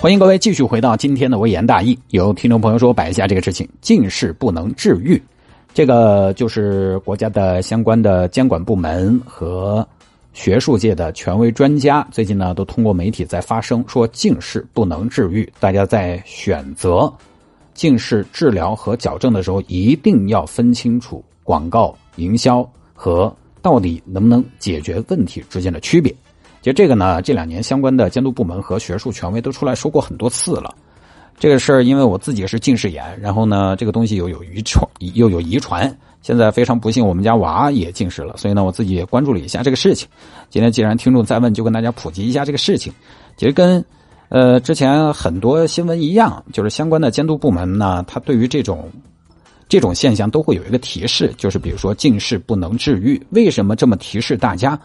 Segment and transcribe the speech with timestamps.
[0.00, 1.96] 欢迎各位继续回到今天的微言大义。
[2.08, 5.22] 有听众朋友说摆一下这个事情，近视不能治愈，
[5.72, 9.86] 这个就是国家的相关的监管部门和
[10.32, 15.48] 学术界的权威专家最近呢都通过媒体在发声，说近视不能治愈。
[15.60, 17.12] 大家在选择
[17.72, 26.12] 近视治疗和矫正的时候，一定要分清楚广告营销和到底能不能解决问题之间的区别。
[26.66, 30.74] 其实这个呢，这两年相关的监督部门和学术权威都出来说过很多次了。
[31.38, 34.84] 这个事儿，因为我自己是近视眼，然后呢，这个东西又有遗传，
[35.14, 35.96] 又有遗传。
[36.22, 40.08] 现在非常不幸，我们家娃也近视了，所以呢，我自己也关注了一下这个事情。
[40.50, 42.92] 今天既然听众在问，就跟大家普及一下这个事情。
[43.36, 43.84] 其实跟
[44.28, 48.90] 呃之前很多新闻一样，就是相关的监督部门呢，他对于这种
[49.68, 54.76] 这种现象都会有一个提示，就是比如说近视不能治愈，为什么这么提示大家？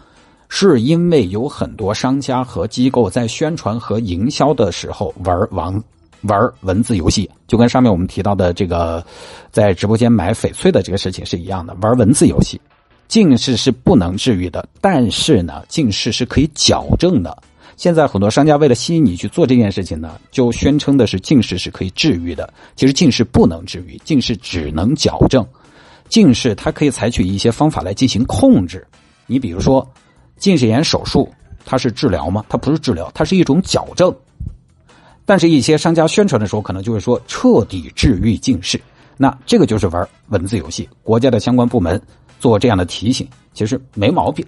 [0.54, 5.82] 是因为有很多商家和机构在宣传和营销的时候玩玩
[6.24, 9.02] 玩文字游戏，就跟上面我们提到的这个
[9.50, 12.60] 在直播间买翡翠的这个事情是一样的，玩文字游戏。
[13.08, 17.34] 近视是不能治愈的，但是呢，近视是可以矫正的。
[17.78, 22.52] 现在很多商家为了吸引你去做这件事情呢，就宣称的是近视是可以治愈的。
[22.76, 25.44] 其实近视不能治愈，近视只能矫正。
[26.10, 28.86] 近视它可以采取一些方法来进行控制。
[29.26, 29.90] 你比如说。
[30.42, 31.32] 近视眼手术，
[31.64, 32.44] 它是治疗吗？
[32.48, 34.12] 它不是治疗，它是一种矫正。
[35.24, 38.80] 但是，一些商家宣传的时候，可能就会说彻底治愈近视，
[39.16, 40.88] 那这个就是玩文字游戏。
[41.04, 42.00] 国家的相关部门
[42.40, 44.44] 做这样的提醒，其实没毛病。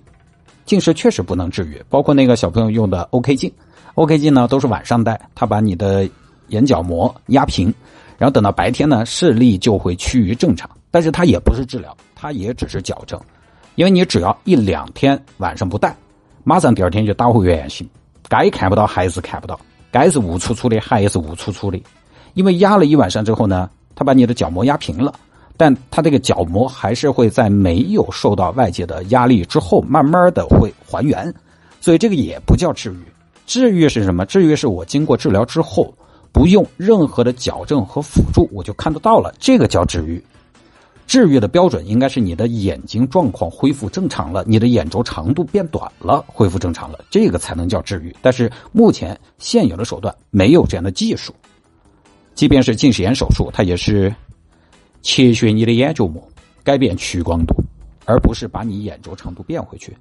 [0.66, 3.48] 近视确实不能治愈，包括那个小朋友用的 OK 镜
[3.94, 6.10] ，OK 镜呢都是晚上戴，它把你的
[6.48, 7.72] 眼角膜压平，
[8.18, 10.68] 然后等到白天呢视力就会趋于正常。
[10.90, 13.16] 但是它也不是治疗，它也只是矫正。
[13.76, 15.96] 因为你只要一两天晚上不戴，
[16.44, 17.88] 马上第二天就打回原形，
[18.28, 19.58] 该看不到还是看不到，
[19.90, 21.82] 该是雾楚楚的还是雾楚楚的。
[22.34, 25.12] 因为压了一晚上之后呢，它把你的角膜压平了，
[25.56, 31.32] 但它这个角膜还是会在没有受到外界的压力之后，慢慢的会还原，
[31.80, 32.98] 所以这个也不叫治愈。
[33.46, 34.24] 治愈是什么？
[34.24, 35.92] 治愈是我经过治疗之后，
[36.32, 40.22] 不用任何的矫正和辅助，我就看得到了，这个叫治愈。
[41.06, 48.14] 治愈的标准应该是你的眼睛状况恢复正常了，你的眼轴长度变短了，恢复正常了，这个才能叫治愈。
[48.22, 51.34] 但是目前现有的手段没有这样的技术，
[52.34, 54.14] 即便是近视眼手术，它也是
[55.02, 56.26] 切削你的眼角膜，
[56.62, 57.54] 改变屈光度，
[58.06, 59.94] 而不是把你眼轴长度变回去。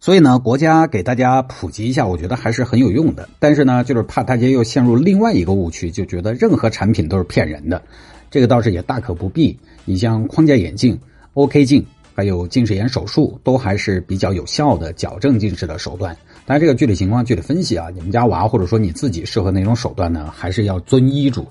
[0.00, 3.28] 所以呢，国家给大家普及一下，我觉得还是很有用的。
[3.38, 7.82] 但是呢，就是怕大家又陷入另外一个误区，就觉得任何产品都是骗人的。
[8.30, 9.58] 这个倒是也大可不必。
[9.84, 10.98] 你像框架眼镜、
[11.34, 11.84] OK 镜，
[12.14, 16.16] 还有近视眼手术，都还是比较有效的矫正近视的手段。
[16.44, 20.32] 当然，这个具体情况具体分析啊，你们家娃或者说你自己适合哪种手段呢？
[20.34, 21.46] 还是要遵医嘱。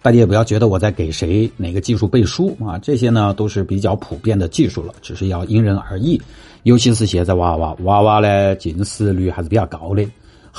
[0.00, 6.20] 大家也不要觉得我在给谁哪个技术背书啊，这些呢都是比较普遍的技术了，只是要因人而异。
[6.62, 10.04] 尤其是现在娃娃娃娃呢，近视率还是比较高的。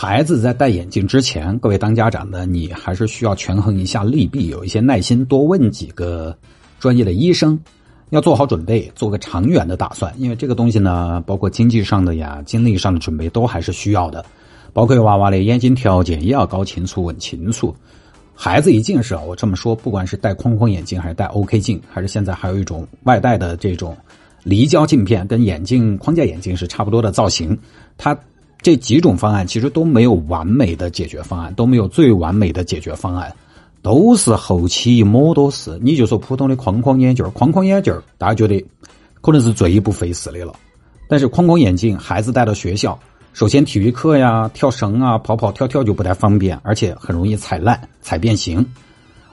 [0.02, 6.34] 孩子在戴眼镜之前，各位当家长的，你还是需要权衡一下利弊，有一些耐心，多问几个
[6.80, 7.60] 专业的医生，
[8.12, 10.10] 要做好准备，做个长远的打算。
[10.18, 14.24] 因为这个东西呢，包括经济上的呀、精力上的准备，都还是需要的。
[14.72, 17.76] 包括娃娃的眼睛条件也要搞清楚、问清楚。
[18.34, 23.98] 孩子一近视啊，我这么说，不管是戴框框眼镜，还是戴 OK 镜，还是现在还有一种外戴的这种
[24.44, 27.60] 离焦镜片，跟眼镜框架眼镜是差不多的造型，
[27.98, 28.18] 它。
[28.62, 33.34] 这几种方案其实都没有完美的解决方案，都没有最完美的解决方案，
[33.82, 35.80] 都是后期一摸多是。
[35.82, 38.64] 你就说普通的框框眼镜框框眼镜大家觉得
[39.22, 40.54] 可能是最不费事的了。
[41.08, 43.00] 但是框框眼镜，孩子带到学校，
[43.34, 48.66] 首先体育课呀、跳绳啊、跑跑跳跳就不太方便，而且很容易踩烂、踩变形。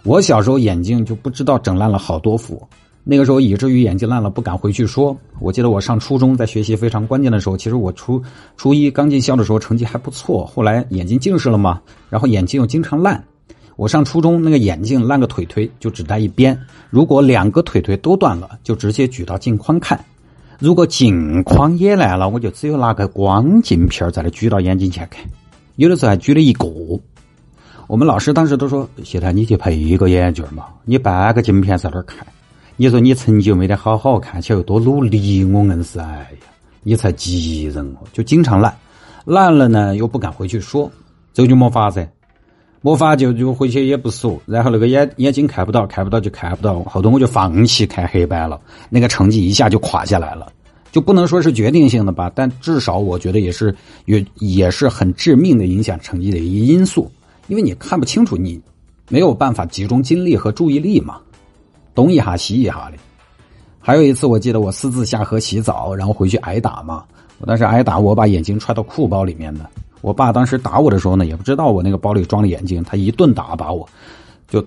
[0.05, 2.63] 我小时候眼镜就不知道整烂了好多副。
[3.09, 5.17] 那个时候以至于眼睛烂了不敢回去说。
[5.39, 8.21] 我记得我上初中在学习非常关键的时候，其实我初
[8.57, 10.45] 初一刚进校的时候成绩还不错。
[10.45, 11.81] 后来眼睛近视了嘛，
[12.11, 13.23] 然后眼睛又经常烂。
[13.77, 16.59] 我上初中那个眼镜烂个腿腿就只戴一边，
[16.91, 20.05] 如果两个腿腿都断了，就直接举到镜框看。
[20.59, 25.25] 如果镜框也烂了，我就只有拿个光镜片在那举到眼睛前看。
[25.77, 26.67] 有的时候还举了一个。
[27.87, 32.27] 我们老师当时都说：“谢太，你去配一个眼镜嘛，你半个镜片在那看。”
[32.79, 36.05] 你说你成绩没得好好，看起来又多努力，我硬是哎
[36.41, 36.47] 呀，
[36.83, 38.77] 你才急人哦，就经常烂，
[39.25, 40.91] 烂了呢又不敢回去说，
[41.33, 42.07] 这就没法噻，
[42.83, 50.53] 没法就就回去也不说，然后那个眼眼睛看不到，看不到就看不到，后头我就放弃看黑板了，那个成绩一下就垮下来了。
[50.93, 53.75] 就不能说是决定性的吧，但至少我觉得也是
[54.05, 57.11] 也也是很致命的影响成绩的一因素，
[57.49, 58.61] 因为你看不清楚，你
[59.09, 60.03] 没有办法集中？
[60.03, 61.21] 精力和注意力嘛，
[61.97, 62.99] 东一哈西一哈的。
[63.81, 67.05] 还有一次，我记得我私自下河洗澡，然后回去挨打嘛。
[67.39, 69.69] 我当时挨打，我把眼睛揣到裤包里面的。
[70.01, 73.89] 我爸当时打我的时候呢，也不知道我那个包里装了眼镜，他一顿打把我，
[74.49, 74.65] 就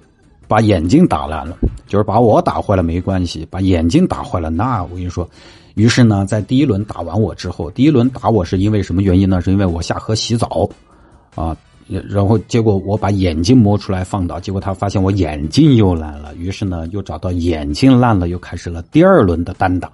[0.48, 1.58] 把眼镜打烂了。
[1.88, 5.30] 就是把我打坏了没关系，把眼镜打坏了，那我跟你说。
[5.76, 9.42] 于是呢，在第一轮打完我之后，第一轮打我是因为什么原因呢？
[9.42, 10.70] 是因为我下河洗澡，
[11.36, 11.56] 啊。
[11.89, 19.91] 然后结果我把眼镜摸出来放倒，结果他发现我眼镜又烂了，于是呢又找到眼镜烂了，又开始了第二轮的单打。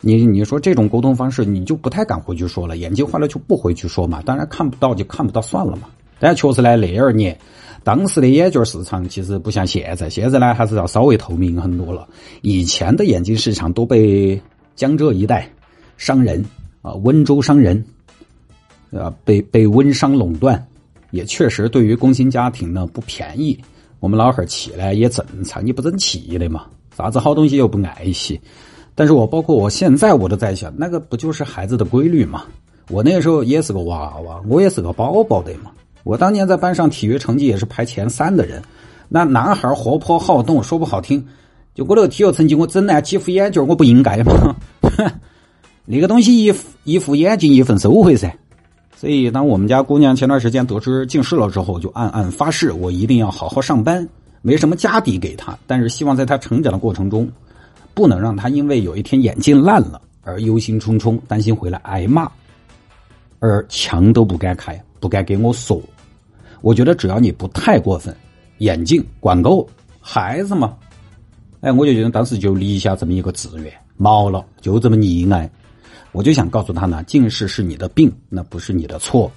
[0.00, 5.82] 你你说这种沟通方式，你就不太敢回去说了，眼镜坏了就不回去说嘛，当然看不到就看不到算了嘛。
[6.18, 7.38] 但确实呢，那二年
[7.84, 12.08] 当时的眼镜市场其实不像现在，现在呢还是要稍微透明很多了。
[12.42, 14.40] 以前的眼镜市场都被
[14.74, 15.48] 江浙一带
[15.96, 16.44] 商人
[16.82, 17.84] 啊，温州商人。
[18.90, 20.66] 呃，被被温商垄断，
[21.10, 23.58] 也确实对于工薪家庭呢不便宜。
[24.00, 26.66] 我们老汉儿起来也正常，你不争气的嘛？
[26.96, 28.40] 啥子好东西又不爱惜？
[28.94, 32.44] 但是我包括我现在我都在想，那个不就是孩子的规律吗？
[32.88, 35.70] 我那个时候也是个娃娃，我也是个宝宝的嘛。
[36.02, 38.60] 我当年在班上体育成绩也是排前三的人。
[39.08, 41.24] 那男孩活泼好动，说不好听，
[41.74, 44.56] 就我那个体育成绩，我整那几副眼镜，我不应该吗？
[45.84, 48.34] 那个东西一副一副眼镜一份收获噻。
[49.00, 54.06] 所以，当我们家姑娘前段时间得知近视了之后，就暗暗发誓，我一定要好好上班，
[54.42, 57.26] 没什么家底给她，但是希望在她成长的过程中，
[57.94, 62.30] 不能让她因为有一天眼镜烂了而忧心忡忡，担心回来挨骂，
[63.38, 65.80] 而墙都不敢开，不敢给我说。
[66.60, 68.14] 我觉得只要你不太过分，
[68.58, 69.66] 眼镜管够，
[69.98, 70.76] 孩子嘛，
[71.62, 75.50] 哎，我就觉得当时就立下这么一个志愿，毛了，就这么溺爱。
[76.12, 79.30] 我就想告诉他呢，近视是你的病，那不是你的错，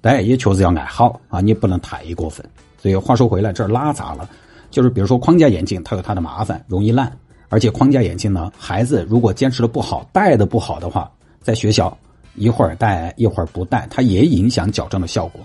[0.00, 2.44] 但也确实要爱好啊，你不能太过分。
[2.78, 4.28] 所以话说回来，这拉杂了，
[4.70, 7.16] 就是比如说框架眼镜，它有它的麻烦，容易烂，
[7.48, 11.08] 而且框架眼镜呢，孩子如果坚持的不好，戴的不好的话，
[11.40, 11.96] 在学校
[12.34, 15.40] 一会儿戴一会儿不戴，它也影响矫正的效果。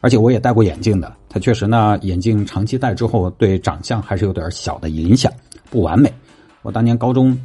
[0.00, 5.30] 而且我也戴过眼镜的，它确实呢，眼镜长期戴之后，对长相还是有点小的影响，
[5.70, 6.10] 不完美。
[6.62, 7.38] 我当年高中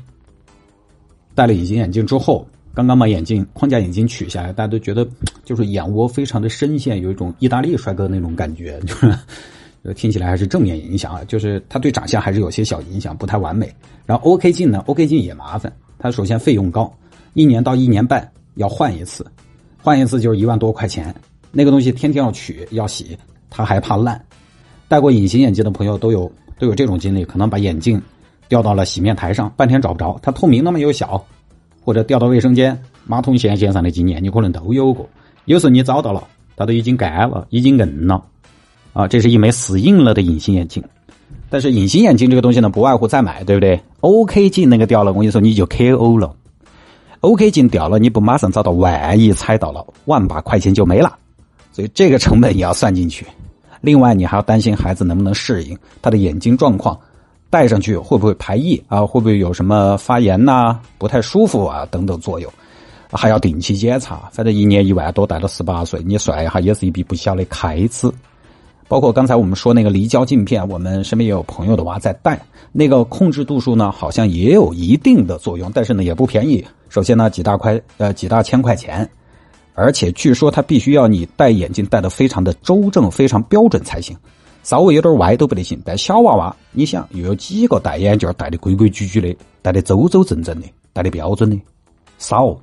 [1.35, 2.47] 戴了隐形眼镜之后。
[2.73, 5.07] 刚刚把眼镜框架眼镜取下来，大家都觉得
[5.43, 9.17] 就是眼窝非常的深陷，有一种意大利帅哥那种感觉，就是
[9.95, 11.21] 听起来还是正面影响啊。
[11.27, 13.73] 就是他对长相还是有些小影响，不太完美。
[14.05, 16.91] 然后 OK 镜呢，OK 镜也麻烦，它首先费用高，
[17.33, 19.25] 一年到一年半要换一次，
[19.81, 21.13] 换一次就是一万多块钱。
[21.51, 23.17] 那个东西天天要取要洗，
[23.49, 24.23] 它还怕烂。
[24.87, 28.01] 戴过隐形眼镜的朋友都有都有这种经历，可能把眼镜
[28.47, 31.23] 掉到了洗面台上，半天找不着，它透明那么又小。
[31.89, 35.09] 或者掉到卫生间、马桶线线上的经验，你可能都有过。
[35.45, 36.23] 有时候你找到了，
[36.55, 38.23] 它都已经干了，已经硬了。
[38.93, 40.83] 啊，这是一枚死硬了的隐形眼镜。
[41.49, 46.31] 但是隐形眼镜这个东西呢，不外乎再买，对不对？OK 镜那个掉了，我跟你说你就 KO 了。
[47.21, 51.17] OK 镜掉了，你不马上找到，万一踩到了，万把块钱就没了。
[51.71, 53.25] 所以这个成本也要算进去。
[53.81, 56.95] 另外，你还要担心孩子能不能适应他的眼睛状况。
[57.49, 59.05] 戴上去会不会排异啊？
[59.05, 60.77] 会不会有什么发炎呐？
[60.97, 61.85] 不太舒服啊？
[61.89, 62.51] 等等作用，
[63.11, 64.29] 还要定期检查。
[64.31, 68.11] 反正一年一万多，戴到十八岁，你算一下，也是一笔不小的开支。
[68.87, 72.39] 包括刚才我们说那个离焦镜片，我们身边也有朋友的娃在戴，
[72.71, 76.63] 那个控制度数呢，好像也有一定的作用，但是呢也不便宜。
[76.89, 79.07] 首先呢几大块呃几大千块钱，
[79.73, 84.15] 而且据说它必须要你戴眼镜戴的非常的周正、非常标准才行。
[84.63, 91.57] 稍微有点歪都不得行，但小娃娃，你想又有几个戴眼镜戴的规规矩矩的，戴的周周正正的，戴的标准的
[92.17, 92.55] 少，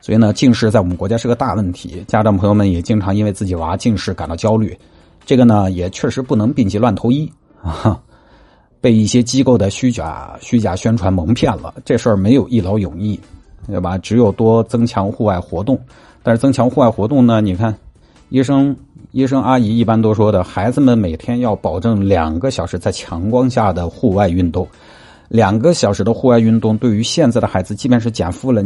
[0.00, 2.04] 所以呢，近视在我们国家是个大问题。
[2.06, 4.78] 家长朋友们也经常因为自己娃近视感到焦虑，
[5.24, 7.30] 这个呢也确实不能病急乱投医
[7.62, 8.00] 啊，
[8.80, 11.74] 被一些机构的虚假虚假宣传蒙骗了。
[11.84, 13.18] 这事儿没有一劳永逸，
[13.66, 13.96] 对吧？
[13.98, 15.80] 只有多增强户外活动，
[16.22, 17.74] 但是增强户外活动呢，你看。
[18.28, 18.76] 医生、
[19.16, 24.68] 医生阿姨一般都说的，孩子们每天要保证两个小时在强光下的户外运动。
[25.28, 28.62] 两个小时的户外运动，对于现在的孩子，即便是减负了，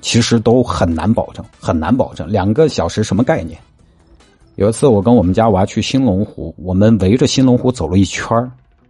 [0.00, 2.26] 其实都很难保证，很难保证。
[2.28, 3.56] 两个小时什么概念？
[4.56, 8.28] 有一次我跟我们家娃去兴隆湖，我们围着兴隆湖走了一圈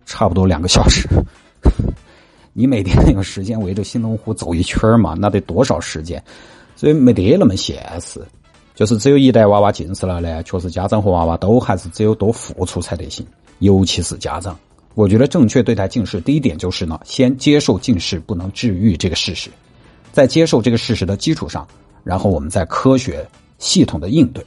[0.07, 1.07] 差不多两个小时。
[2.55, 5.15] 你每天有时间围着兴隆湖走一圈嘛？
[5.15, 6.25] 那得多少时间？
[6.75, 8.19] 所以没得那么现实。
[8.79, 13.27] 就是只有一代娃娃近视了呢，确实家长和娃娃都还是只有多付出才得行，
[13.59, 14.57] 尤其是家长，
[14.95, 19.51] 我觉得正确对待近视，第一点就是呢，先接受近视不能治愈这个事实，
[20.13, 21.67] 在接受这个事实的基础上，
[22.05, 23.27] 然后我们再科学
[23.59, 24.47] 系统的应对。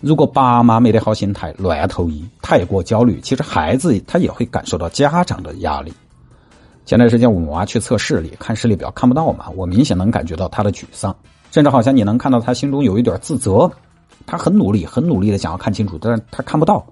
[0.00, 5.92] 如果爸妈没得好心态，乱投医，太过焦虑，其实孩子他也会感受到家长的压力。
[6.86, 11.12] 前段时间我们娃去测视力，看视力表看不到嘛，我明显能感觉到他的沮丧，
[11.54, 13.70] 甚至好像你能看到他心中有一点自责。
[14.26, 16.84] 他很努力，很努力的想要看清楚，但是他看不到。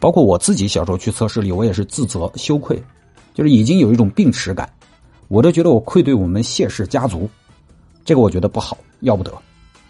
[0.00, 2.82] 包括我自己小时候去测视力，我也是自责、羞愧，
[3.32, 4.68] 就是已经有一种病耻感，
[5.28, 7.30] 我都觉得我愧对我们谢氏家族，
[8.04, 9.32] 这个我觉得不好，要不得。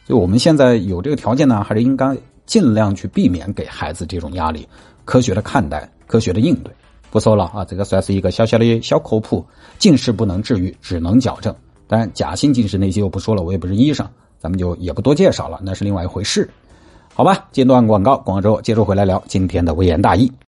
[0.07, 2.14] 就我们现在有这个条件呢，还是应该
[2.45, 4.69] 尽量去避免给孩子这种压力，
[5.07, 6.71] 科学的看待，科学的应对。
[7.11, 9.42] 不说了啊，这个算是一个小小的小科普。
[9.78, 11.54] 近视不能治愈，只能矫正。
[11.94, 14.08] 但，假性近视那些我不说了，我也不是医生，
[14.38, 16.49] 咱们就也不多介绍了，那是另外一回事。
[17.12, 20.32] 好吧，间断广告，广州接着回来聊今天的微言大义。